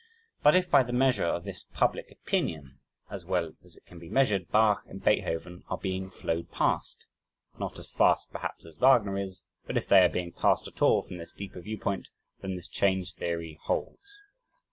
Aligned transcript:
But 0.41 0.55
if 0.55 0.67
by 0.67 0.81
the 0.81 0.93
measure 0.93 1.25
of 1.25 1.43
this 1.43 1.65
public 1.75 2.09
opinion, 2.09 2.79
as 3.11 3.23
well 3.23 3.53
as 3.63 3.77
it 3.77 3.85
can 3.85 3.99
be 3.99 4.09
measured, 4.09 4.49
Bach 4.49 4.81
and 4.87 5.03
Beethoven 5.03 5.63
are 5.69 5.77
being 5.77 6.09
flowed 6.09 6.49
past 6.49 7.05
not 7.59 7.77
as 7.77 7.91
fast 7.91 8.31
perhaps 8.31 8.65
as 8.65 8.77
Wagner 8.77 9.15
is, 9.19 9.43
but 9.67 9.77
if 9.77 9.85
they 9.87 10.03
are 10.03 10.09
being 10.09 10.31
passed 10.31 10.67
at 10.67 10.81
all 10.81 11.03
from 11.03 11.17
this 11.17 11.33
deeper 11.33 11.61
viewpoint, 11.61 12.09
then 12.41 12.55
this 12.55 12.67
"change" 12.67 13.13
theory 13.13 13.59
holds. 13.61 14.19